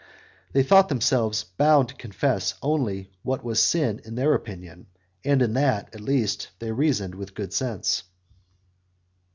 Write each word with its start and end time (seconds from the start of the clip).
They 0.53 0.63
thought 0.63 0.89
themselves 0.89 1.43
bound 1.43 1.89
to 1.89 1.93
confess 1.93 2.55
only 2.63 3.11
what 3.21 3.43
was 3.43 3.59
a 3.59 3.61
sin 3.61 4.01
in 4.03 4.15
their 4.15 4.29
own 4.31 4.35
opinion, 4.35 4.87
and 5.23 5.43
in 5.43 5.53
that, 5.53 5.93
at 5.93 6.01
least, 6.01 6.47
they 6.57 6.71
reasoned 6.71 7.13
with 7.13 7.35
good 7.35 7.53
sense. 7.53 8.01